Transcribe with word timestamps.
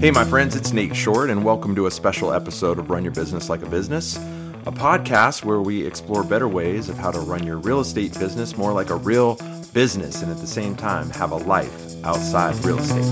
Hey, 0.00 0.10
my 0.10 0.24
friends, 0.24 0.56
it's 0.56 0.72
Nate 0.72 0.96
Short, 0.96 1.28
and 1.28 1.44
welcome 1.44 1.74
to 1.74 1.84
a 1.84 1.90
special 1.90 2.32
episode 2.32 2.78
of 2.78 2.88
Run 2.88 3.04
Your 3.04 3.12
Business 3.12 3.50
Like 3.50 3.60
a 3.60 3.68
Business, 3.68 4.16
a 4.64 4.72
podcast 4.72 5.44
where 5.44 5.60
we 5.60 5.86
explore 5.86 6.24
better 6.24 6.48
ways 6.48 6.88
of 6.88 6.96
how 6.96 7.10
to 7.10 7.20
run 7.20 7.46
your 7.46 7.58
real 7.58 7.80
estate 7.80 8.18
business 8.18 8.56
more 8.56 8.72
like 8.72 8.88
a 8.88 8.96
real 8.96 9.38
business 9.74 10.22
and 10.22 10.32
at 10.32 10.38
the 10.38 10.46
same 10.46 10.74
time 10.74 11.10
have 11.10 11.32
a 11.32 11.36
life 11.36 12.02
outside 12.02 12.54
real 12.64 12.78
estate. 12.78 13.10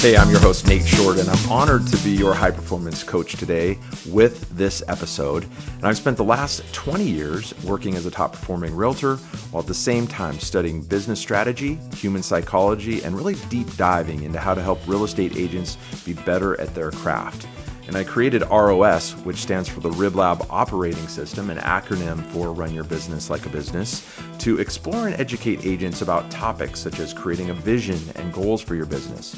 Hey, 0.00 0.16
I'm 0.16 0.30
your 0.30 0.38
host, 0.38 0.64
Nate 0.68 0.86
Short, 0.86 1.18
and 1.18 1.28
I'm 1.28 1.50
honored 1.50 1.84
to 1.88 1.96
be 2.04 2.12
your 2.12 2.32
high 2.32 2.52
performance 2.52 3.02
coach 3.02 3.34
today 3.34 3.76
with 4.06 4.48
this 4.56 4.80
episode. 4.86 5.42
And 5.74 5.86
I've 5.86 5.96
spent 5.96 6.16
the 6.16 6.22
last 6.22 6.62
20 6.72 7.02
years 7.02 7.52
working 7.64 7.96
as 7.96 8.06
a 8.06 8.10
top 8.12 8.30
performing 8.30 8.76
realtor 8.76 9.16
while 9.50 9.60
at 9.60 9.66
the 9.66 9.74
same 9.74 10.06
time 10.06 10.38
studying 10.38 10.82
business 10.82 11.18
strategy, 11.18 11.80
human 11.96 12.22
psychology, 12.22 13.02
and 13.02 13.16
really 13.16 13.34
deep 13.48 13.76
diving 13.76 14.22
into 14.22 14.38
how 14.38 14.54
to 14.54 14.62
help 14.62 14.78
real 14.86 15.02
estate 15.02 15.36
agents 15.36 15.76
be 16.04 16.12
better 16.12 16.58
at 16.60 16.72
their 16.76 16.92
craft. 16.92 17.48
And 17.88 17.96
I 17.96 18.04
created 18.04 18.42
ROS, 18.50 19.12
which 19.24 19.38
stands 19.38 19.66
for 19.68 19.80
the 19.80 19.90
RibLab 19.90 20.46
Operating 20.50 21.08
System, 21.08 21.48
an 21.48 21.56
acronym 21.56 22.22
for 22.26 22.52
Run 22.52 22.72
Your 22.72 22.84
Business 22.84 23.30
Like 23.30 23.46
a 23.46 23.48
Business, 23.48 24.06
to 24.40 24.60
explore 24.60 25.08
and 25.08 25.18
educate 25.18 25.64
agents 25.64 26.02
about 26.02 26.30
topics 26.30 26.80
such 26.80 27.00
as 27.00 27.14
creating 27.14 27.48
a 27.48 27.54
vision 27.54 27.98
and 28.14 28.30
goals 28.30 28.60
for 28.60 28.74
your 28.74 28.84
business, 28.84 29.34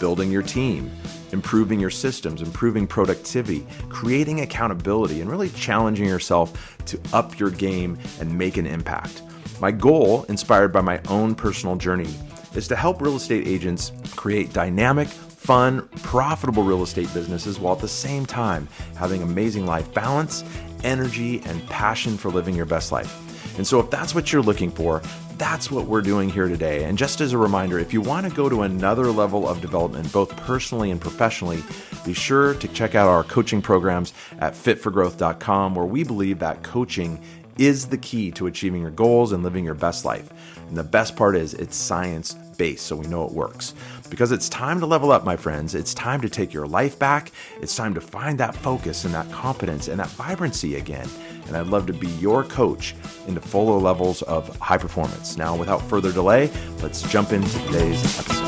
building 0.00 0.32
your 0.32 0.42
team, 0.42 0.90
improving 1.30 1.78
your 1.78 1.90
systems, 1.90 2.42
improving 2.42 2.86
productivity, 2.86 3.64
creating 3.88 4.40
accountability, 4.40 5.20
and 5.20 5.30
really 5.30 5.50
challenging 5.50 6.06
yourself 6.06 6.76
to 6.86 6.98
up 7.12 7.38
your 7.38 7.50
game 7.50 7.96
and 8.18 8.36
make 8.36 8.56
an 8.56 8.66
impact. 8.66 9.22
My 9.60 9.70
goal, 9.70 10.24
inspired 10.24 10.72
by 10.72 10.80
my 10.80 11.00
own 11.08 11.34
personal 11.36 11.76
journey, 11.76 12.12
is 12.54 12.66
to 12.68 12.74
help 12.74 13.00
real 13.00 13.16
estate 13.16 13.46
agents 13.46 13.92
create 14.16 14.52
dynamic, 14.52 15.06
fun, 15.06 15.86
profitable 16.02 16.62
real 16.62 16.82
estate 16.82 17.12
businesses 17.14 17.60
while 17.60 17.74
at 17.74 17.80
the 17.80 17.88
same 17.88 18.26
time 18.26 18.66
having 18.96 19.22
amazing 19.22 19.66
life 19.66 19.92
balance, 19.94 20.44
energy, 20.82 21.40
and 21.44 21.64
passion 21.68 22.16
for 22.16 22.30
living 22.30 22.54
your 22.54 22.66
best 22.66 22.90
life. 22.90 23.29
And 23.56 23.66
so, 23.66 23.80
if 23.80 23.90
that's 23.90 24.14
what 24.14 24.32
you're 24.32 24.42
looking 24.42 24.70
for, 24.70 25.02
that's 25.36 25.70
what 25.70 25.86
we're 25.86 26.02
doing 26.02 26.28
here 26.28 26.48
today. 26.48 26.84
And 26.84 26.98
just 26.98 27.20
as 27.22 27.32
a 27.32 27.38
reminder, 27.38 27.78
if 27.78 27.92
you 27.92 28.02
want 28.02 28.28
to 28.28 28.34
go 28.34 28.48
to 28.48 28.62
another 28.62 29.06
level 29.06 29.48
of 29.48 29.60
development, 29.60 30.12
both 30.12 30.36
personally 30.36 30.90
and 30.90 31.00
professionally, 31.00 31.62
be 32.04 32.12
sure 32.12 32.54
to 32.54 32.68
check 32.68 32.94
out 32.94 33.08
our 33.08 33.24
coaching 33.24 33.62
programs 33.62 34.12
at 34.38 34.52
fitforgrowth.com, 34.52 35.74
where 35.74 35.86
we 35.86 36.04
believe 36.04 36.38
that 36.40 36.62
coaching 36.62 37.18
is 37.58 37.88
the 37.88 37.98
key 37.98 38.30
to 38.32 38.46
achieving 38.46 38.82
your 38.82 38.90
goals 38.90 39.32
and 39.32 39.42
living 39.42 39.64
your 39.64 39.74
best 39.74 40.04
life. 40.04 40.30
And 40.68 40.76
the 40.76 40.84
best 40.84 41.16
part 41.16 41.36
is 41.36 41.54
it's 41.54 41.76
science 41.76 42.34
based, 42.56 42.86
so 42.86 42.96
we 42.96 43.06
know 43.06 43.24
it 43.24 43.32
works. 43.32 43.74
Because 44.08 44.32
it's 44.32 44.48
time 44.48 44.80
to 44.80 44.86
level 44.86 45.12
up, 45.12 45.24
my 45.24 45.36
friends. 45.36 45.74
It's 45.74 45.94
time 45.94 46.20
to 46.20 46.28
take 46.28 46.52
your 46.52 46.66
life 46.66 46.98
back. 46.98 47.32
It's 47.60 47.74
time 47.74 47.94
to 47.94 48.00
find 48.00 48.38
that 48.38 48.54
focus 48.54 49.04
and 49.04 49.14
that 49.14 49.30
competence 49.30 49.88
and 49.88 49.98
that 50.00 50.08
vibrancy 50.08 50.76
again. 50.76 51.08
And 51.46 51.56
I'd 51.56 51.66
love 51.66 51.86
to 51.86 51.92
be 51.92 52.08
your 52.08 52.44
coach 52.44 52.94
into 53.26 53.40
fuller 53.40 53.78
levels 53.78 54.22
of 54.22 54.56
high 54.58 54.78
performance. 54.78 55.36
Now, 55.36 55.56
without 55.56 55.82
further 55.82 56.12
delay, 56.12 56.50
let's 56.82 57.02
jump 57.02 57.32
into 57.32 57.50
today's 57.66 58.18
episode. 58.18 58.40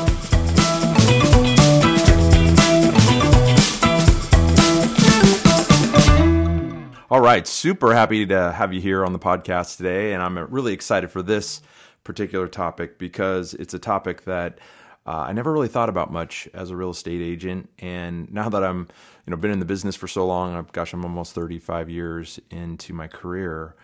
All 7.13 7.21
right, 7.21 7.45
super 7.45 7.93
happy 7.93 8.25
to 8.25 8.51
have 8.53 8.73
you 8.73 8.81
here 8.81 9.05
on 9.05 9.13
the 9.13 9.19
podcast 9.19 9.77
today. 9.77 10.13
And 10.13 10.23
I'm 10.23 10.37
really 10.51 10.73
excited 10.73 11.11
for 11.11 11.21
this 11.21 11.61
particular 12.03 12.47
topic 12.47 12.97
because 12.97 13.53
it's 13.53 13.75
a 13.75 13.79
topic 13.79 14.25
that 14.25 14.57
uh, 15.05 15.25
I 15.27 15.33
never 15.33 15.51
really 15.51 15.67
thought 15.67 15.89
about 15.89 16.11
much 16.11 16.47
as 16.53 16.69
a 16.69 16.75
real 16.75 16.91
estate 16.91 17.21
agent. 17.21 17.69
And 17.79 18.31
now 18.31 18.47
that 18.49 18.63
I'm, 18.63 18.87
you 19.25 19.31
know, 19.31 19.37
been 19.37 19.51
in 19.51 19.59
the 19.59 19.65
business 19.65 19.95
for 19.95 20.07
so 20.07 20.25
long, 20.25 20.65
gosh, 20.71 20.93
I'm 20.93 21.03
almost 21.03 21.33
35 21.33 21.89
years 21.89 22.39
into 22.49 22.93
my 22.93 23.07
career, 23.07 23.75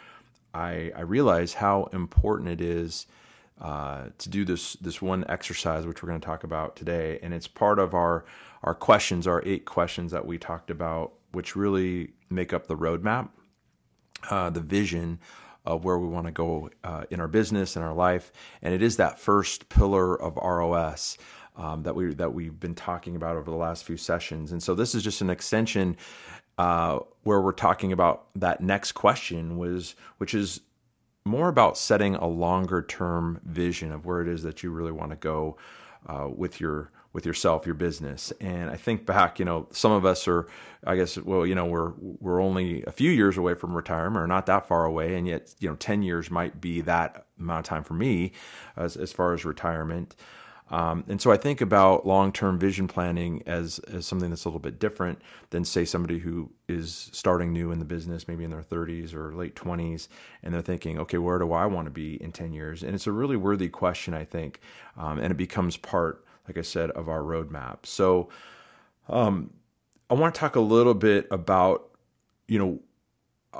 I, 0.54 0.92
I 0.96 1.02
realize 1.02 1.54
how 1.54 1.86
important 1.94 2.50
it 2.50 2.62
is 2.62 3.06
uh, 3.62 4.06
to 4.18 4.30
do 4.30 4.46
this 4.46 4.74
this 4.76 5.02
one 5.02 5.26
exercise, 5.28 5.86
which 5.86 6.02
we're 6.02 6.08
going 6.10 6.22
to 6.22 6.26
talk 6.26 6.46
about 6.46 6.78
today, 6.78 7.20
and 7.22 7.34
it's 7.34 7.48
part 7.48 7.78
of 7.78 7.94
our 7.94 8.26
our 8.64 8.74
questions, 8.74 9.28
our 9.28 9.44
eight 9.46 9.66
questions 9.66 10.12
that 10.12 10.26
we 10.26 10.38
talked 10.38 10.72
about, 10.72 11.14
which 11.34 11.56
really 11.56 12.14
make 12.30 12.54
up 12.54 12.68
the 12.68 12.76
roadmap, 12.76 13.30
uh, 14.30 14.50
the 14.50 14.62
vision 14.62 15.20
of 15.66 15.84
where 15.84 15.98
we 15.98 16.08
want 16.08 16.26
to 16.26 16.32
go 16.32 16.70
uh, 16.84 17.04
in 17.10 17.20
our 17.20 17.28
business 17.28 17.76
and 17.76 17.86
our 17.86 17.94
life, 17.94 18.32
and 18.62 18.74
it 18.74 18.82
is 18.82 18.98
that 18.98 19.20
first 19.20 19.70
pillar 19.70 20.20
of 20.20 20.36
ROS. 20.38 21.18
Um, 21.56 21.84
that 21.84 21.94
we 21.94 22.14
that 22.14 22.34
we've 22.34 22.58
been 22.58 22.76
talking 22.76 23.18
about 23.18 23.36
over 23.36 23.52
the 23.52 23.58
last 23.58 23.84
few 23.84 23.98
sessions, 23.98 24.54
and 24.54 24.64
so 24.64 24.76
this 24.76 24.96
is 24.96 25.04
just 25.04 25.20
an 25.20 25.30
extension 25.30 25.98
uh, 26.58 27.00
where 27.24 27.42
we're 27.42 27.52
talking 27.52 27.92
about 27.92 28.28
that 28.36 28.62
next 28.62 28.94
question 28.94 29.58
was, 29.58 29.96
which 30.20 30.34
is 30.34 30.62
more 31.26 31.48
about 31.48 31.78
setting 31.78 32.16
a 32.16 32.28
longer 32.28 32.82
term 32.82 33.40
vision 33.46 33.92
of 33.92 34.06
where 34.06 34.22
it 34.22 34.28
is 34.28 34.44
that 34.44 34.62
you 34.62 34.72
really 34.72 34.92
want 34.92 35.12
to 35.12 35.16
go 35.16 35.58
uh, 36.08 36.28
with 36.30 36.60
your 36.60 36.92
with 37.14 37.26
yourself, 37.26 37.66
your 37.66 37.76
business. 37.76 38.32
And 38.40 38.70
I 38.70 38.76
think 38.76 39.06
back, 39.06 39.40
you 39.40 39.46
know, 39.46 39.68
some 39.72 39.92
of 39.92 40.06
us 40.06 40.28
are, 40.28 40.48
I 40.86 40.96
guess, 40.96 41.18
well, 41.18 41.46
you 41.46 41.56
know, 41.56 41.66
we're 41.66 41.94
we're 41.98 42.42
only 42.42 42.84
a 42.86 42.92
few 42.92 43.12
years 43.12 43.38
away 43.38 43.56
from 43.56 43.76
retirement, 43.76 44.24
or 44.24 44.28
not 44.28 44.46
that 44.46 44.68
far 44.68 44.86
away, 44.86 45.16
and 45.16 45.28
yet, 45.28 45.54
you 45.60 45.70
know, 45.70 45.76
ten 45.76 46.02
years 46.04 46.30
might 46.30 46.62
be 46.62 46.82
that 46.82 47.26
amount 47.40 47.66
of 47.66 47.70
time 47.70 47.84
for 47.84 47.94
me 47.96 48.34
as 48.78 48.96
as 48.96 49.12
far 49.12 49.34
as 49.34 49.46
retirement. 49.46 50.16
Um, 50.72 51.04
and 51.08 51.20
so 51.20 51.32
I 51.32 51.38
think 51.38 51.62
about 51.62 52.06
long 52.06 52.32
term 52.32 52.60
vision 52.60 52.88
planning 52.88 53.42
as, 53.46 53.80
as 53.92 54.06
something 54.06 54.30
that's 54.30 54.46
a 54.46 54.50
little 54.50 54.60
bit 54.60 54.80
different 54.80 55.22
than, 55.50 55.66
say, 55.66 55.84
somebody 55.84 56.20
who 56.20 56.52
is 56.68 57.10
starting 57.12 57.52
new 57.52 57.72
in 57.72 57.80
the 57.80 57.86
business, 57.86 58.28
maybe 58.28 58.44
in 58.44 58.52
their 58.52 58.62
30s 58.62 59.14
or 59.14 59.34
late 59.34 59.56
20s, 59.56 60.08
and 60.44 60.54
they're 60.54 60.62
thinking, 60.62 61.00
okay, 61.00 61.18
where 61.18 61.40
do 61.40 61.54
I 61.54 61.66
want 61.66 61.86
to 61.86 61.92
be 61.92 62.22
in 62.22 62.32
10 62.32 62.54
years? 62.54 62.84
And 62.84 62.94
it's 62.94 63.08
a 63.08 63.12
really 63.12 63.38
worthy 63.38 63.70
question, 63.70 64.14
I 64.14 64.26
think, 64.26 64.62
um, 64.98 65.18
and 65.18 65.32
it 65.32 65.38
becomes 65.38 65.76
part, 65.76 66.24
like 66.50 66.58
I 66.58 66.64
said, 66.64 66.90
of 66.92 67.08
our 67.08 67.22
roadmap. 67.22 67.86
So 67.86 68.30
um, 69.08 69.52
I 70.10 70.16
want 70.16 70.34
to 70.34 70.40
talk 70.40 70.56
a 70.56 70.62
little 70.62 70.96
bit 70.96 71.28
about, 71.30 71.92
you 72.48 72.58
know, 72.58 72.80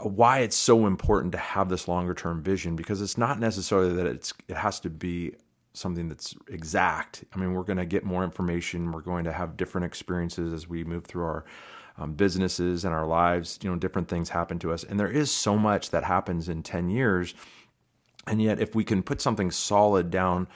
why 0.04 0.40
it's 0.40 0.56
so 0.56 0.88
important 0.88 1.32
to 1.34 1.38
have 1.38 1.70
this 1.70 1.88
longer 1.88 2.14
term 2.14 2.42
vision 2.42 2.76
because 2.76 3.02
it's 3.02 3.18
not 3.18 3.40
necessarily 3.40 3.94
that 3.94 4.06
it's 4.08 4.34
it 4.48 4.56
has 4.56 4.80
to 4.82 4.90
be 4.90 5.36
something 5.74 6.10
that's 6.10 6.36
exact. 6.48 7.24
I 7.34 7.40
mean, 7.40 7.54
we're 7.54 7.64
going 7.64 7.78
to 7.78 7.86
get 7.86 8.04
more 8.04 8.24
information. 8.24 8.92
We're 8.92 9.02
going 9.02 9.24
to 9.26 9.32
have 9.32 9.56
different 9.56 9.86
experiences 9.86 10.52
as 10.52 10.68
we 10.68 10.84
move 10.84 11.06
through 11.06 11.24
our 11.24 11.46
um, 11.98 12.14
businesses 12.14 12.86
and 12.86 12.94
our 12.94 13.06
lives. 13.06 13.60
You 13.62 13.70
know, 13.70 13.76
different 13.78 14.08
things 14.08 14.30
happen 14.30 14.58
to 14.60 14.72
us, 14.74 14.84
and 14.84 15.00
there 15.00 15.12
is 15.12 15.32
so 15.32 15.58
much 15.58 15.92
that 15.92 16.04
happens 16.04 16.50
in 16.50 16.64
ten 16.64 16.90
years. 16.90 17.36
And 18.28 18.42
yet, 18.42 18.60
if 18.60 18.76
we 18.76 18.84
can 18.84 19.02
put 19.02 19.22
something 19.22 19.50
solid 19.50 20.12
down, 20.12 20.48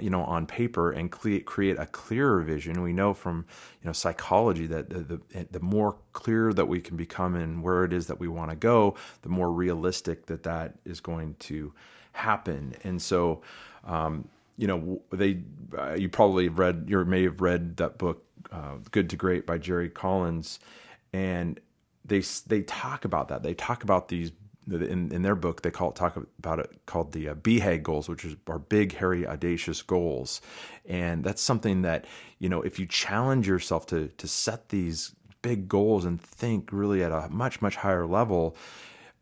you 0.00 0.10
know, 0.10 0.22
on 0.22 0.46
paper 0.46 0.92
and 0.92 1.10
create 1.10 1.46
create 1.46 1.78
a 1.78 1.86
clearer 1.86 2.42
vision, 2.42 2.82
we 2.82 2.92
know 2.92 3.14
from 3.14 3.46
you 3.82 3.86
know 3.86 3.92
psychology 3.92 4.66
that 4.66 4.90
the, 4.90 5.00
the 5.00 5.46
the 5.50 5.60
more 5.60 5.96
clear 6.12 6.52
that 6.52 6.66
we 6.66 6.80
can 6.80 6.96
become 6.96 7.34
in 7.36 7.62
where 7.62 7.84
it 7.84 7.92
is 7.92 8.06
that 8.06 8.20
we 8.20 8.28
want 8.28 8.50
to 8.50 8.56
go, 8.56 8.94
the 9.22 9.28
more 9.28 9.50
realistic 9.50 10.26
that 10.26 10.42
that 10.42 10.74
is 10.84 11.00
going 11.00 11.34
to 11.38 11.72
happen. 12.12 12.74
And 12.84 13.00
so, 13.00 13.42
um, 13.84 14.28
you 14.58 14.66
know 14.66 15.00
they 15.10 15.38
uh, 15.78 15.94
you 15.94 16.08
probably 16.08 16.48
read 16.48 16.84
you 16.88 17.02
may 17.04 17.22
have 17.22 17.40
read 17.40 17.76
that 17.78 17.96
book 17.96 18.24
uh, 18.52 18.74
good 18.90 19.08
to 19.08 19.16
great 19.16 19.46
by 19.46 19.56
jerry 19.56 19.88
collins 19.88 20.58
and 21.12 21.60
they 22.04 22.20
they 22.46 22.62
talk 22.62 23.04
about 23.04 23.28
that 23.28 23.42
they 23.42 23.54
talk 23.54 23.84
about 23.84 24.08
these 24.08 24.32
in, 24.70 25.12
in 25.12 25.22
their 25.22 25.34
book 25.34 25.62
they 25.62 25.70
call 25.70 25.90
it 25.90 25.96
talk 25.96 26.16
about 26.38 26.58
it 26.58 26.70
called 26.86 27.12
the 27.12 27.28
uh, 27.28 27.34
BHAG 27.34 27.82
goals 27.82 28.08
which 28.08 28.24
is 28.24 28.36
our 28.46 28.58
big 28.58 28.94
hairy 28.94 29.26
audacious 29.26 29.82
goals 29.82 30.40
and 30.86 31.24
that's 31.24 31.42
something 31.42 31.82
that 31.82 32.06
you 32.38 32.48
know 32.48 32.62
if 32.62 32.78
you 32.78 32.86
challenge 32.86 33.46
yourself 33.46 33.86
to 33.86 34.08
to 34.08 34.28
set 34.28 34.68
these 34.68 35.14
big 35.42 35.68
goals 35.68 36.04
and 36.04 36.20
think 36.20 36.70
really 36.72 37.02
at 37.02 37.12
a 37.12 37.28
much 37.30 37.62
much 37.62 37.76
higher 37.76 38.06
level 38.06 38.56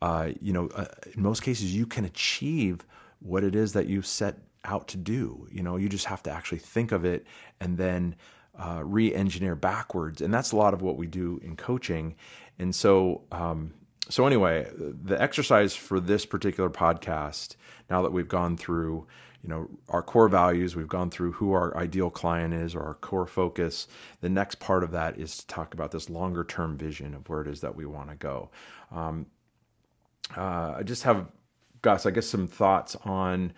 uh, 0.02 0.30
you 0.40 0.52
know 0.52 0.68
uh, 0.68 0.86
in 1.14 1.22
most 1.22 1.42
cases 1.42 1.74
you 1.74 1.86
can 1.86 2.04
achieve 2.04 2.84
what 3.20 3.44
it 3.44 3.54
is 3.54 3.72
that 3.72 3.86
you 3.86 4.02
set 4.02 4.38
out 4.66 4.88
to 4.88 4.96
do. 4.96 5.46
You 5.50 5.62
know, 5.62 5.76
you 5.76 5.88
just 5.88 6.06
have 6.06 6.22
to 6.24 6.30
actually 6.30 6.58
think 6.58 6.92
of 6.92 7.04
it 7.04 7.26
and 7.60 7.78
then 7.78 8.16
uh, 8.58 8.82
re-engineer 8.84 9.54
backwards, 9.54 10.20
and 10.20 10.32
that's 10.32 10.52
a 10.52 10.56
lot 10.56 10.74
of 10.74 10.82
what 10.82 10.96
we 10.96 11.06
do 11.06 11.40
in 11.42 11.56
coaching. 11.56 12.16
And 12.58 12.74
so, 12.74 13.22
um, 13.30 13.74
so 14.08 14.26
anyway, 14.26 14.68
the 14.76 15.20
exercise 15.20 15.74
for 15.74 15.98
this 15.98 16.24
particular 16.26 16.70
podcast, 16.70 17.56
now 17.90 18.02
that 18.02 18.12
we've 18.12 18.28
gone 18.28 18.56
through, 18.56 19.06
you 19.42 19.48
know, 19.48 19.68
our 19.88 20.02
core 20.02 20.28
values, 20.28 20.76
we've 20.76 20.88
gone 20.88 21.10
through 21.10 21.32
who 21.32 21.52
our 21.52 21.76
ideal 21.76 22.10
client 22.10 22.54
is 22.54 22.74
or 22.74 22.82
our 22.82 22.94
core 22.94 23.26
focus. 23.26 23.88
The 24.20 24.28
next 24.28 24.60
part 24.60 24.84
of 24.84 24.92
that 24.92 25.18
is 25.18 25.38
to 25.38 25.46
talk 25.46 25.74
about 25.74 25.90
this 25.90 26.08
longer 26.08 26.44
term 26.44 26.76
vision 26.76 27.14
of 27.14 27.28
where 27.28 27.42
it 27.42 27.48
is 27.48 27.60
that 27.60 27.74
we 27.74 27.86
want 27.86 28.10
to 28.10 28.16
go. 28.16 28.50
Um, 28.92 29.26
uh, 30.36 30.74
I 30.78 30.82
just 30.84 31.02
have, 31.04 31.26
Gus, 31.82 32.06
I 32.06 32.10
guess 32.10 32.26
some 32.26 32.46
thoughts 32.46 32.96
on 33.04 33.52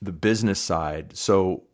the 0.00 0.12
business 0.12 0.60
side. 0.60 1.16
So 1.16 1.64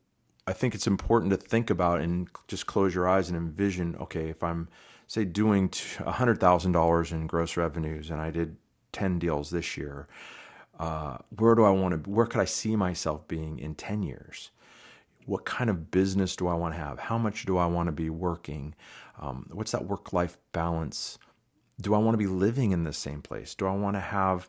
I 0.46 0.52
think 0.52 0.74
it's 0.74 0.86
important 0.86 1.30
to 1.30 1.36
think 1.36 1.70
about 1.70 2.00
and 2.00 2.28
just 2.48 2.66
close 2.66 2.94
your 2.94 3.08
eyes 3.08 3.28
and 3.28 3.36
envision. 3.36 3.96
Okay, 3.96 4.28
if 4.28 4.42
I'm 4.42 4.68
say 5.06 5.24
doing 5.24 5.72
hundred 6.06 6.40
thousand 6.40 6.72
dollars 6.72 7.12
in 7.12 7.26
gross 7.26 7.56
revenues 7.56 8.10
and 8.10 8.20
I 8.20 8.30
did 8.30 8.56
ten 8.92 9.18
deals 9.18 9.50
this 9.50 9.76
year, 9.76 10.08
uh, 10.78 11.18
where 11.36 11.54
do 11.54 11.64
I 11.64 11.70
want 11.70 12.04
to? 12.04 12.10
Where 12.10 12.26
could 12.26 12.40
I 12.40 12.46
see 12.46 12.76
myself 12.76 13.26
being 13.28 13.58
in 13.58 13.74
ten 13.74 14.02
years? 14.02 14.50
What 15.26 15.44
kind 15.44 15.70
of 15.70 15.90
business 15.90 16.36
do 16.36 16.48
I 16.48 16.54
want 16.54 16.74
to 16.74 16.80
have? 16.80 16.98
How 16.98 17.16
much 17.18 17.46
do 17.46 17.56
I 17.56 17.66
want 17.66 17.86
to 17.88 17.92
be 17.92 18.10
working? 18.10 18.74
Um, 19.20 19.48
what's 19.52 19.72
that 19.72 19.86
work 19.86 20.12
life 20.12 20.36
balance? 20.52 21.18
Do 21.80 21.94
I 21.94 21.98
want 21.98 22.14
to 22.14 22.18
be 22.18 22.26
living 22.26 22.72
in 22.72 22.84
the 22.84 22.92
same 22.92 23.22
place? 23.22 23.54
Do 23.54 23.66
I 23.66 23.72
want 23.72 23.96
to 23.96 24.00
have 24.00 24.48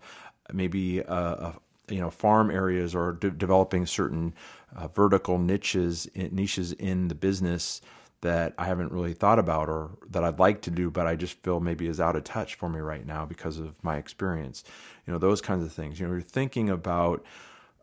maybe 0.53 0.99
a, 0.99 1.05
a 1.07 1.59
you 1.89 1.99
know 1.99 2.09
farm 2.09 2.51
areas 2.51 2.95
or 2.95 3.13
de- 3.13 3.31
developing 3.31 3.85
certain 3.85 4.33
uh, 4.75 4.87
vertical 4.89 5.37
niches 5.37 6.07
niches 6.15 6.73
in 6.73 7.07
the 7.07 7.15
business 7.15 7.81
that 8.25 8.56
I 8.57 8.66
haven't 8.66 8.92
really 8.92 9.13
thought 9.13 9.38
about 9.38 9.69
or 9.69 9.92
that 10.10 10.24
I'd 10.24 10.39
like 10.39 10.63
to 10.63 10.72
do, 10.72 10.89
but 10.89 11.06
I 11.06 11.16
just 11.16 11.42
feel 11.44 11.60
maybe 11.60 11.86
is 11.86 12.00
out 12.00 12.16
of 12.16 12.24
touch 12.24 12.56
for 12.56 12.68
me 12.68 12.80
right 12.80 13.06
now 13.06 13.24
because 13.24 13.60
of 13.60 13.81
my 13.83 13.98
experience. 13.98 14.63
You 15.06 15.13
know, 15.13 15.19
those 15.19 15.42
kinds 15.42 15.63
of 15.63 15.72
things. 15.72 16.00
You 16.00 16.07
know, 16.07 16.13
you're 16.13 16.22
thinking 16.22 16.72
about 16.72 17.24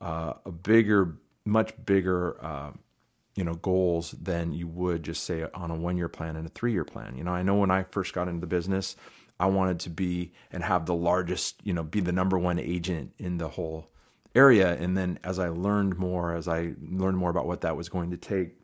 uh, 0.00 0.34
a 0.44 0.50
bigger, 0.50 1.16
much 1.44 1.72
bigger, 1.86 2.44
uh, 2.44 2.72
you 3.36 3.44
know, 3.44 3.54
goals 3.54 4.10
than 4.20 4.52
you 4.52 4.66
would 4.66 5.04
just 5.04 5.22
say 5.22 5.46
on 5.54 5.70
a 5.70 5.76
one 5.76 5.96
year 5.96 6.08
plan 6.08 6.34
and 6.34 6.44
a 6.44 6.50
three 6.50 6.72
year 6.72 6.84
plan. 6.84 7.16
You 7.16 7.22
know, 7.22 7.32
I 7.32 7.44
know 7.44 7.54
when 7.54 7.70
I 7.70 7.84
first 7.84 8.12
got 8.12 8.26
into 8.26 8.40
the 8.40 8.48
business, 8.48 8.96
I 9.38 9.46
wanted 9.46 9.78
to 9.80 9.90
be 9.90 10.32
and 10.50 10.64
have 10.64 10.86
the 10.86 10.94
largest, 10.94 11.60
you 11.62 11.72
know, 11.72 11.84
be 11.84 12.00
the 12.00 12.12
number 12.12 12.36
one 12.36 12.58
agent 12.58 13.12
in 13.18 13.38
the 13.38 13.48
whole 13.48 13.86
area. 14.34 14.74
And 14.74 14.96
then 14.96 15.20
as 15.22 15.38
I 15.38 15.50
learned 15.50 15.98
more, 15.98 16.34
as 16.34 16.48
I 16.48 16.72
learned 16.82 17.16
more 17.16 17.30
about 17.30 17.46
what 17.46 17.60
that 17.60 17.76
was 17.76 17.88
going 17.88 18.10
to 18.10 18.16
take, 18.16 18.56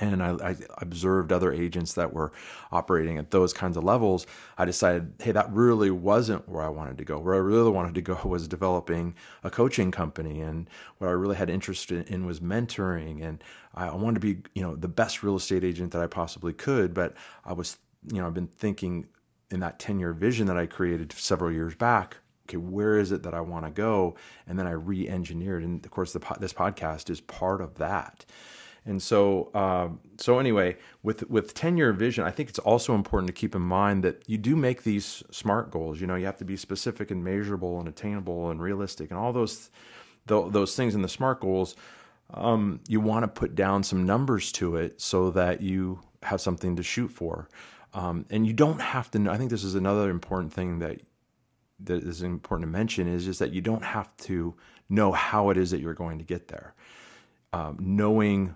and 0.00 0.22
I, 0.22 0.50
I, 0.50 0.56
observed 0.78 1.32
other 1.32 1.52
agents 1.52 1.94
that 1.94 2.12
were 2.12 2.32
operating 2.72 3.18
at 3.18 3.30
those 3.30 3.52
kinds 3.52 3.76
of 3.76 3.84
levels, 3.84 4.26
I 4.56 4.64
decided, 4.64 5.12
hey, 5.20 5.32
that 5.32 5.52
really 5.52 5.90
wasn't 5.90 6.48
where 6.48 6.62
I 6.62 6.68
wanted 6.68 6.98
to 6.98 7.04
go. 7.04 7.18
Where 7.18 7.34
I 7.34 7.38
really 7.38 7.70
wanted 7.70 7.94
to 7.94 8.02
go 8.02 8.18
was 8.24 8.48
developing 8.48 9.14
a 9.44 9.50
coaching 9.50 9.90
company, 9.90 10.40
and 10.40 10.68
what 10.98 11.08
I 11.08 11.12
really 11.12 11.36
had 11.36 11.50
interest 11.50 11.90
in 11.90 12.26
was 12.26 12.40
mentoring. 12.40 13.22
And 13.22 13.42
I 13.74 13.94
wanted 13.94 14.20
to 14.20 14.34
be, 14.34 14.42
you 14.54 14.62
know, 14.62 14.76
the 14.76 14.88
best 14.88 15.22
real 15.22 15.36
estate 15.36 15.64
agent 15.64 15.92
that 15.92 16.02
I 16.02 16.06
possibly 16.06 16.52
could. 16.52 16.94
But 16.94 17.14
I 17.44 17.52
was, 17.52 17.78
you 18.12 18.20
know, 18.20 18.26
I've 18.26 18.34
been 18.34 18.46
thinking 18.46 19.06
in 19.50 19.60
that 19.60 19.78
ten 19.78 19.98
year 19.98 20.12
vision 20.12 20.46
that 20.46 20.58
I 20.58 20.66
created 20.66 21.12
several 21.12 21.52
years 21.52 21.74
back. 21.74 22.16
Okay, 22.48 22.56
where 22.56 22.98
is 22.98 23.12
it 23.12 23.22
that 23.24 23.34
I 23.34 23.42
want 23.42 23.66
to 23.66 23.70
go? 23.70 24.16
And 24.46 24.58
then 24.58 24.66
I 24.66 24.70
re-engineered, 24.70 25.62
and 25.62 25.84
of 25.84 25.90
course, 25.90 26.14
the, 26.14 26.36
this 26.40 26.54
podcast 26.54 27.10
is 27.10 27.20
part 27.20 27.60
of 27.60 27.74
that. 27.74 28.24
And 28.86 29.02
so, 29.02 29.50
um, 29.54 30.00
so 30.16 30.38
anyway, 30.38 30.76
with 31.02 31.28
with 31.28 31.54
ten 31.54 31.76
year 31.76 31.92
vision, 31.92 32.24
I 32.24 32.30
think 32.30 32.48
it's 32.48 32.58
also 32.58 32.94
important 32.94 33.26
to 33.28 33.32
keep 33.32 33.54
in 33.54 33.62
mind 33.62 34.04
that 34.04 34.22
you 34.26 34.38
do 34.38 34.56
make 34.56 34.82
these 34.82 35.22
smart 35.30 35.70
goals. 35.70 36.00
You 36.00 36.06
know, 36.06 36.14
you 36.14 36.26
have 36.26 36.38
to 36.38 36.44
be 36.44 36.56
specific 36.56 37.10
and 37.10 37.22
measurable 37.22 37.78
and 37.78 37.88
attainable 37.88 38.50
and 38.50 38.62
realistic, 38.62 39.10
and 39.10 39.18
all 39.18 39.32
those 39.32 39.70
those 40.26 40.74
things 40.76 40.94
in 40.94 41.02
the 41.02 41.08
smart 41.08 41.40
goals. 41.40 41.76
Um, 42.34 42.80
you 42.88 43.00
want 43.00 43.22
to 43.24 43.28
put 43.28 43.54
down 43.54 43.82
some 43.82 44.04
numbers 44.04 44.52
to 44.52 44.76
it 44.76 45.00
so 45.00 45.30
that 45.30 45.62
you 45.62 46.00
have 46.22 46.40
something 46.40 46.76
to 46.76 46.82
shoot 46.82 47.08
for. 47.08 47.48
Um, 47.94 48.26
and 48.30 48.46
you 48.46 48.52
don't 48.52 48.80
have 48.80 49.10
to 49.12 49.18
know. 49.18 49.30
I 49.30 49.38
think 49.38 49.50
this 49.50 49.64
is 49.64 49.74
another 49.74 50.10
important 50.10 50.52
thing 50.52 50.78
that 50.80 51.00
that 51.80 52.02
is 52.02 52.22
important 52.22 52.66
to 52.66 52.72
mention 52.72 53.06
is 53.08 53.24
just 53.24 53.38
that 53.38 53.52
you 53.52 53.60
don't 53.60 53.84
have 53.84 54.14
to 54.18 54.54
know 54.88 55.12
how 55.12 55.50
it 55.50 55.56
is 55.56 55.70
that 55.70 55.80
you're 55.80 55.94
going 55.94 56.18
to 56.18 56.24
get 56.24 56.48
there. 56.48 56.74
Um, 57.52 57.76
knowing 57.80 58.54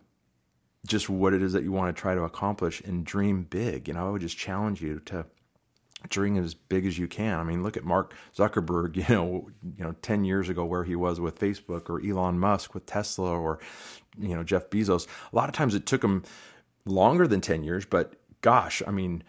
just 0.86 1.08
what 1.08 1.32
it 1.32 1.42
is 1.42 1.52
that 1.52 1.62
you 1.62 1.72
want 1.72 1.94
to 1.94 2.00
try 2.00 2.14
to 2.14 2.22
accomplish 2.22 2.80
and 2.80 3.04
dream 3.04 3.44
big. 3.44 3.88
You 3.88 3.94
know, 3.94 4.06
I 4.06 4.10
would 4.10 4.20
just 4.20 4.36
challenge 4.36 4.82
you 4.82 5.00
to 5.06 5.24
dream 6.08 6.36
as 6.36 6.54
big 6.54 6.86
as 6.86 6.98
you 6.98 7.06
can. 7.06 7.38
I 7.38 7.44
mean, 7.44 7.62
look 7.62 7.76
at 7.76 7.84
Mark 7.84 8.14
Zuckerberg, 8.36 8.96
you 9.08 9.14
know, 9.14 9.48
you 9.76 9.84
know, 9.84 9.94
10 10.02 10.24
years 10.24 10.48
ago 10.48 10.64
where 10.64 10.84
he 10.84 10.96
was 10.96 11.20
with 11.20 11.38
Facebook 11.38 11.88
or 11.88 12.04
Elon 12.04 12.38
Musk 12.38 12.74
with 12.74 12.86
Tesla 12.86 13.38
or 13.38 13.60
you 14.18 14.34
know, 14.34 14.42
Jeff 14.42 14.68
Bezos. 14.70 15.06
A 15.32 15.36
lot 15.36 15.48
of 15.48 15.54
times 15.54 15.74
it 15.74 15.86
took 15.86 16.02
him 16.02 16.22
longer 16.84 17.26
than 17.26 17.40
10 17.40 17.62
years, 17.62 17.86
but 17.86 18.14
gosh, 18.40 18.82
I 18.86 18.90
mean, 18.90 19.22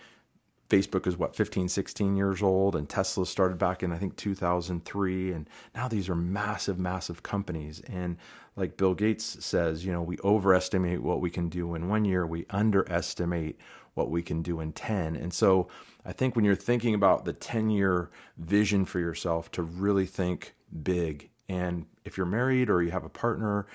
Facebook 0.69 1.05
is 1.07 1.17
what 1.17 1.35
15, 1.35 1.67
16 1.67 2.15
years 2.15 2.41
old, 2.41 2.75
and 2.75 2.89
Tesla 2.89 3.25
started 3.25 3.57
back 3.57 3.83
in 3.83 3.91
I 3.91 3.97
think 3.97 4.15
2003, 4.15 5.31
and 5.31 5.49
now 5.75 5.87
these 5.87 6.09
are 6.09 6.15
massive, 6.15 6.79
massive 6.79 7.21
companies. 7.21 7.81
And 7.81 8.17
like 8.55 8.77
Bill 8.77 8.93
Gates 8.93 9.43
says, 9.43 9.85
you 9.85 9.91
know, 9.91 10.01
we 10.01 10.17
overestimate 10.23 11.01
what 11.01 11.21
we 11.21 11.29
can 11.29 11.49
do 11.49 11.75
in 11.75 11.89
one 11.89 12.05
year, 12.05 12.25
we 12.25 12.45
underestimate 12.49 13.59
what 13.93 14.09
we 14.09 14.21
can 14.21 14.41
do 14.41 14.59
in 14.59 14.71
10. 14.73 15.15
And 15.15 15.33
so 15.33 15.67
I 16.05 16.13
think 16.13 16.35
when 16.35 16.45
you're 16.45 16.55
thinking 16.55 16.95
about 16.95 17.25
the 17.25 17.33
10 17.33 17.69
year 17.69 18.09
vision 18.37 18.85
for 18.85 18.99
yourself, 18.99 19.51
to 19.51 19.61
really 19.61 20.05
think 20.05 20.55
big. 20.83 21.29
And 21.49 21.85
if 22.05 22.17
you're 22.17 22.25
married 22.25 22.69
or 22.69 22.81
you 22.81 22.91
have 22.91 23.03
a 23.03 23.09
partner, 23.09 23.67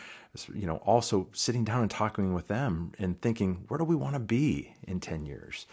you 0.55 0.67
know, 0.67 0.77
also 0.77 1.29
sitting 1.33 1.65
down 1.65 1.83
and 1.83 1.91
talking 1.91 2.35
with 2.35 2.49
them 2.49 2.93
and 2.99 3.21
thinking, 3.21 3.65
where 3.69 3.79
do 3.79 3.85
we 3.85 3.97
want 3.97 4.15
to 4.15 4.21
be 4.21 4.75
in 4.87 5.01
10 5.01 5.27
years? 5.27 5.67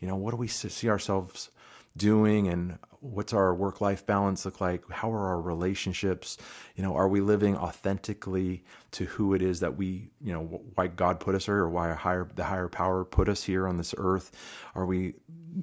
You 0.00 0.08
know, 0.08 0.16
what 0.16 0.32
do 0.32 0.36
we 0.36 0.48
see 0.48 0.88
ourselves 0.88 1.50
doing 1.96 2.48
and 2.48 2.78
what's 3.00 3.32
our 3.32 3.54
work 3.54 3.80
life 3.80 4.06
balance 4.06 4.44
look 4.44 4.60
like? 4.60 4.88
How 4.90 5.12
are 5.12 5.26
our 5.26 5.40
relationships? 5.40 6.38
You 6.76 6.82
know 6.82 6.94
are 6.94 7.08
we 7.08 7.20
living 7.20 7.56
authentically 7.56 8.64
to 8.92 9.04
who 9.04 9.34
it 9.34 9.42
is 9.42 9.60
that 9.60 9.76
we 9.76 10.08
you 10.20 10.32
know 10.32 10.62
why 10.74 10.86
god 10.86 11.20
put 11.20 11.34
us 11.34 11.46
here 11.46 11.56
or 11.56 11.68
why 11.68 11.92
higher 11.92 12.28
the 12.34 12.44
higher 12.44 12.68
power 12.68 13.04
put 13.04 13.28
us 13.28 13.42
here 13.42 13.66
on 13.66 13.76
this 13.76 13.94
earth? 13.98 14.30
Are 14.74 14.86
we 14.86 15.14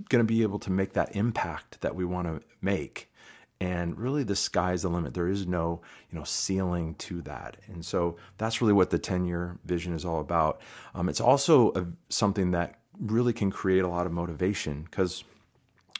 going 0.09 0.19
to 0.19 0.27
be 0.27 0.43
able 0.43 0.59
to 0.59 0.71
make 0.71 0.93
that 0.93 1.15
impact 1.15 1.81
that 1.81 1.95
we 1.95 2.05
want 2.05 2.27
to 2.27 2.45
make 2.61 3.11
and 3.61 3.97
really 3.97 4.23
the 4.23 4.35
sky's 4.35 4.83
the 4.83 4.89
limit. 4.89 5.13
There 5.13 5.27
is 5.27 5.45
no 5.45 5.81
you 6.11 6.17
know 6.17 6.23
ceiling 6.23 6.95
to 6.95 7.21
that. 7.23 7.57
And 7.67 7.85
so 7.85 8.17
that's 8.37 8.61
really 8.61 8.73
what 8.73 8.89
the 8.89 8.99
10 8.99 9.25
year 9.25 9.57
vision 9.65 9.93
is 9.93 10.05
all 10.05 10.19
about. 10.19 10.61
Um, 10.95 11.09
it's 11.09 11.21
also 11.21 11.73
a, 11.73 11.85
something 12.09 12.51
that 12.51 12.79
really 12.99 13.33
can 13.33 13.51
create 13.51 13.83
a 13.83 13.87
lot 13.87 14.05
of 14.05 14.11
motivation 14.11 14.83
because 14.83 15.23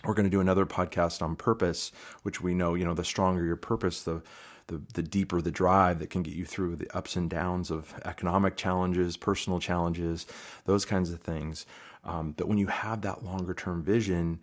we're 0.03 0.13
going 0.13 0.25
to 0.25 0.29
do 0.29 0.39
another 0.39 0.65
podcast 0.65 1.21
on 1.21 1.35
purpose, 1.35 1.91
which 2.23 2.41
we 2.41 2.53
know, 2.53 2.73
you 2.75 2.85
know, 2.85 2.93
the 2.93 3.03
stronger 3.03 3.43
your 3.43 3.57
purpose, 3.57 4.03
the 4.03 4.21
the, 4.67 4.79
the 4.93 5.03
deeper 5.03 5.41
the 5.41 5.51
drive 5.51 5.97
that 5.97 6.11
can 6.11 6.21
get 6.21 6.35
you 6.35 6.45
through 6.45 6.75
the 6.75 6.95
ups 6.95 7.15
and 7.15 7.29
downs 7.29 7.71
of 7.71 7.93
economic 8.05 8.55
challenges, 8.55 9.17
personal 9.17 9.59
challenges, 9.59 10.27
those 10.65 10.85
kinds 10.85 11.11
of 11.11 11.19
things. 11.19 11.65
Um, 12.03 12.33
but 12.37 12.47
when 12.47 12.59
you 12.59 12.67
have 12.67 13.01
that 13.01 13.23
longer 13.23 13.53
term 13.53 13.83
vision, 13.83 14.39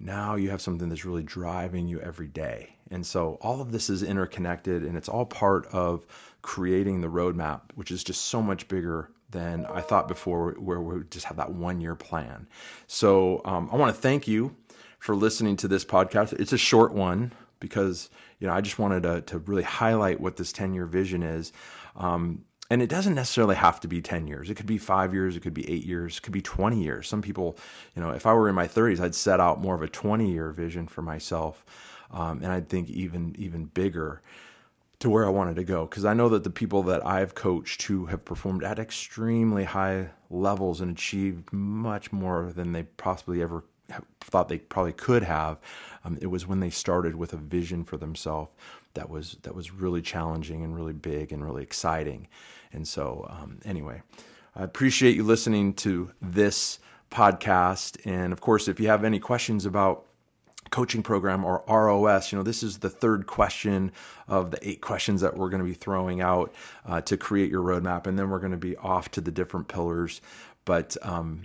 now 0.00 0.36
you 0.36 0.50
have 0.50 0.60
something 0.60 0.88
that's 0.88 1.04
really 1.04 1.22
driving 1.22 1.88
you 1.88 2.00
every 2.00 2.28
day. 2.28 2.76
And 2.90 3.04
so 3.04 3.38
all 3.40 3.60
of 3.60 3.72
this 3.72 3.90
is 3.90 4.02
interconnected 4.02 4.82
and 4.82 4.96
it's 4.96 5.08
all 5.08 5.26
part 5.26 5.66
of 5.66 6.06
creating 6.42 7.00
the 7.00 7.08
roadmap, 7.08 7.62
which 7.74 7.90
is 7.90 8.04
just 8.04 8.26
so 8.26 8.40
much 8.40 8.68
bigger 8.68 9.10
than 9.30 9.66
I 9.66 9.80
thought 9.80 10.08
before, 10.08 10.52
where 10.52 10.80
we 10.80 11.02
just 11.10 11.26
have 11.26 11.36
that 11.36 11.52
one 11.52 11.80
year 11.80 11.94
plan. 11.94 12.46
So 12.86 13.42
um, 13.44 13.68
I 13.72 13.76
want 13.76 13.94
to 13.94 14.00
thank 14.00 14.26
you 14.26 14.56
for 14.98 15.14
listening 15.14 15.56
to 15.58 15.68
this 15.68 15.84
podcast. 15.84 16.32
It's 16.40 16.52
a 16.52 16.58
short 16.58 16.94
one 16.94 17.32
because 17.60 18.08
you 18.38 18.46
know 18.46 18.54
I 18.54 18.60
just 18.60 18.78
wanted 18.78 19.02
to 19.02 19.20
to 19.22 19.38
really 19.40 19.62
highlight 19.62 20.20
what 20.20 20.36
this 20.36 20.52
ten 20.52 20.72
year 20.72 20.86
vision 20.86 21.22
is. 21.22 21.52
Um, 21.96 22.44
and 22.70 22.82
it 22.82 22.88
doesn't 22.88 23.14
necessarily 23.14 23.56
have 23.56 23.80
to 23.80 23.88
be 23.88 24.02
10 24.02 24.26
years. 24.26 24.50
It 24.50 24.56
could 24.56 24.66
be 24.66 24.78
five 24.78 25.14
years. 25.14 25.36
It 25.36 25.40
could 25.40 25.54
be 25.54 25.68
eight 25.70 25.84
years. 25.84 26.18
It 26.18 26.22
could 26.22 26.32
be 26.32 26.42
20 26.42 26.82
years. 26.82 27.08
Some 27.08 27.22
people, 27.22 27.56
you 27.96 28.02
know, 28.02 28.10
if 28.10 28.26
I 28.26 28.34
were 28.34 28.48
in 28.48 28.54
my 28.54 28.68
30s, 28.68 29.00
I'd 29.00 29.14
set 29.14 29.40
out 29.40 29.60
more 29.60 29.74
of 29.74 29.82
a 29.82 29.88
20 29.88 30.30
year 30.30 30.50
vision 30.52 30.86
for 30.86 31.02
myself. 31.02 31.64
Um, 32.10 32.42
and 32.42 32.52
I'd 32.52 32.68
think 32.68 32.90
even, 32.90 33.34
even 33.38 33.66
bigger 33.66 34.22
to 35.00 35.08
where 35.08 35.24
I 35.24 35.30
wanted 35.30 35.56
to 35.56 35.64
go. 35.64 35.86
Because 35.86 36.04
I 36.04 36.12
know 36.12 36.28
that 36.30 36.44
the 36.44 36.50
people 36.50 36.82
that 36.84 37.06
I've 37.06 37.34
coached 37.34 37.82
who 37.82 38.06
have 38.06 38.24
performed 38.24 38.64
at 38.64 38.78
extremely 38.78 39.64
high 39.64 40.10
levels 40.28 40.80
and 40.80 40.90
achieved 40.90 41.52
much 41.52 42.12
more 42.12 42.52
than 42.54 42.72
they 42.72 42.82
possibly 42.82 43.40
ever 43.40 43.64
thought 44.20 44.48
they 44.48 44.58
probably 44.58 44.92
could 44.92 45.22
have. 45.22 45.58
Um, 46.04 46.18
it 46.20 46.26
was 46.26 46.46
when 46.46 46.60
they 46.60 46.70
started 46.70 47.14
with 47.14 47.32
a 47.32 47.38
vision 47.38 47.84
for 47.84 47.96
themselves 47.96 48.50
that 48.94 49.08
was 49.08 49.36
that 49.42 49.54
was 49.54 49.72
really 49.72 50.02
challenging 50.02 50.64
and 50.64 50.74
really 50.74 50.92
big 50.92 51.32
and 51.32 51.44
really 51.44 51.62
exciting. 51.62 52.28
And 52.72 52.86
so, 52.86 53.26
um, 53.30 53.58
anyway, 53.64 54.02
I 54.54 54.64
appreciate 54.64 55.16
you 55.16 55.24
listening 55.24 55.74
to 55.74 56.10
this 56.20 56.78
podcast. 57.10 57.98
And 58.04 58.32
of 58.32 58.40
course, 58.40 58.68
if 58.68 58.78
you 58.80 58.88
have 58.88 59.04
any 59.04 59.18
questions 59.18 59.64
about 59.64 60.04
coaching 60.70 61.02
program 61.02 61.44
or 61.44 61.64
ROS. 61.68 62.30
You 62.30 62.38
know, 62.38 62.42
this 62.42 62.62
is 62.62 62.78
the 62.78 62.90
third 62.90 63.26
question 63.26 63.92
of 64.26 64.50
the 64.50 64.68
eight 64.68 64.80
questions 64.80 65.20
that 65.20 65.36
we're 65.36 65.48
going 65.48 65.62
to 65.62 65.66
be 65.66 65.74
throwing 65.74 66.20
out 66.20 66.54
uh, 66.86 67.00
to 67.02 67.16
create 67.16 67.50
your 67.50 67.62
roadmap, 67.62 68.06
and 68.06 68.18
then 68.18 68.30
we're 68.30 68.38
going 68.38 68.52
to 68.52 68.58
be 68.58 68.76
off 68.76 69.10
to 69.12 69.20
the 69.20 69.30
different 69.30 69.68
pillars. 69.68 70.20
But 70.64 70.96
um, 71.02 71.44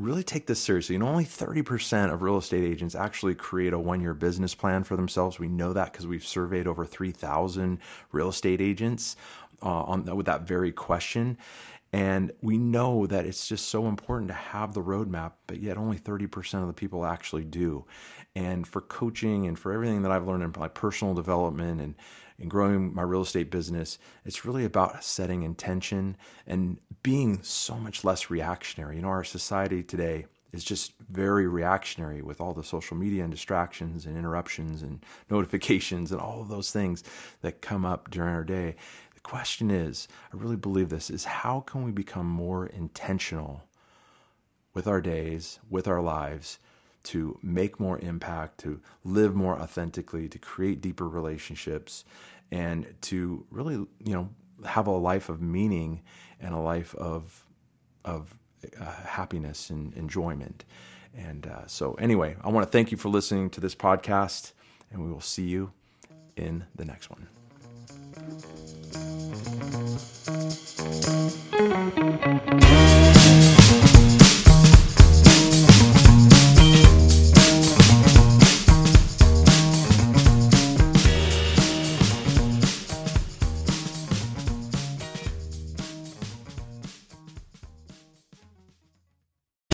really 0.00 0.22
take 0.22 0.46
this 0.46 0.60
seriously. 0.60 0.94
You 0.94 1.00
know, 1.00 1.08
only 1.08 1.24
30% 1.24 2.12
of 2.12 2.22
real 2.22 2.38
estate 2.38 2.64
agents 2.64 2.94
actually 2.94 3.34
create 3.34 3.72
a 3.72 3.78
one 3.78 4.00
year 4.00 4.14
business 4.14 4.54
plan 4.54 4.84
for 4.84 4.96
themselves. 4.96 5.38
We 5.38 5.48
know 5.48 5.72
that 5.72 5.92
because 5.92 6.06
we've 6.06 6.26
surveyed 6.26 6.66
over 6.66 6.84
3,000 6.84 7.78
real 8.12 8.28
estate 8.28 8.60
agents 8.60 9.16
uh, 9.62 9.82
on 9.82 10.04
with 10.16 10.26
that 10.26 10.42
very 10.42 10.72
question. 10.72 11.36
And 11.92 12.30
we 12.40 12.56
know 12.56 13.06
that 13.06 13.26
it's 13.26 13.48
just 13.48 13.68
so 13.68 13.88
important 13.88 14.28
to 14.28 14.34
have 14.34 14.74
the 14.74 14.82
roadmap, 14.82 15.32
but 15.48 15.60
yet 15.60 15.76
only 15.76 15.98
30% 15.98 16.60
of 16.60 16.68
the 16.68 16.72
people 16.72 17.04
actually 17.04 17.44
do. 17.44 17.84
And 18.36 18.66
for 18.66 18.80
coaching 18.80 19.48
and 19.48 19.58
for 19.58 19.72
everything 19.72 20.02
that 20.02 20.12
I've 20.12 20.26
learned 20.26 20.44
in 20.44 20.52
my 20.56 20.68
personal 20.68 21.14
development 21.14 21.80
and, 21.80 21.94
and 22.40 22.50
growing 22.50 22.94
my 22.94 23.02
real 23.02 23.22
estate 23.22 23.50
business, 23.50 23.98
it's 24.24 24.44
really 24.44 24.64
about 24.64 25.04
setting 25.04 25.42
intention 25.42 26.16
and 26.46 26.78
being 27.02 27.42
so 27.42 27.76
much 27.76 28.02
less 28.04 28.30
reactionary. 28.30 28.96
You 28.96 29.02
know, 29.02 29.08
our 29.08 29.24
society 29.24 29.82
today 29.82 30.26
is 30.52 30.64
just 30.64 30.92
very 31.10 31.46
reactionary 31.46 32.22
with 32.22 32.40
all 32.40 32.52
the 32.52 32.64
social 32.64 32.96
media 32.96 33.22
and 33.22 33.30
distractions 33.30 34.06
and 34.06 34.16
interruptions 34.16 34.82
and 34.82 35.04
notifications 35.30 36.12
and 36.12 36.20
all 36.20 36.40
of 36.40 36.48
those 36.48 36.72
things 36.72 37.04
that 37.42 37.60
come 37.60 37.84
up 37.84 38.10
during 38.10 38.34
our 38.34 38.44
day. 38.44 38.74
The 39.14 39.20
question 39.20 39.70
is, 39.70 40.08
I 40.32 40.36
really 40.36 40.56
believe 40.56 40.88
this, 40.88 41.10
is 41.10 41.24
how 41.24 41.60
can 41.60 41.84
we 41.84 41.92
become 41.92 42.26
more 42.26 42.66
intentional 42.66 43.62
with 44.72 44.86
our 44.86 45.00
days, 45.00 45.58
with 45.68 45.86
our 45.88 46.00
lives, 46.00 46.58
to 47.02 47.38
make 47.42 47.80
more 47.80 47.98
impact, 48.00 48.58
to 48.58 48.80
live 49.04 49.34
more 49.34 49.58
authentically, 49.58 50.28
to 50.28 50.38
create 50.38 50.80
deeper 50.80 51.08
relationships, 51.08 52.04
and 52.50 52.92
to 53.02 53.44
really, 53.50 53.74
you 53.74 54.14
know, 54.14 54.28
have 54.64 54.86
a 54.86 54.90
life 54.90 55.28
of 55.28 55.40
meaning 55.40 56.02
and 56.40 56.54
a 56.54 56.58
life 56.58 56.94
of 56.96 57.44
of 58.04 58.34
uh, 58.80 58.84
happiness 59.04 59.70
and 59.70 59.94
enjoyment. 59.94 60.64
And 61.16 61.46
uh, 61.46 61.66
so, 61.66 61.94
anyway, 61.94 62.36
I 62.42 62.48
want 62.50 62.66
to 62.66 62.70
thank 62.70 62.92
you 62.92 62.98
for 62.98 63.08
listening 63.08 63.50
to 63.50 63.60
this 63.60 63.74
podcast, 63.74 64.52
and 64.92 65.02
we 65.02 65.10
will 65.10 65.20
see 65.20 65.44
you 65.44 65.72
in 66.36 66.64
the 66.76 66.84
next 66.84 67.10
one. 67.10 67.26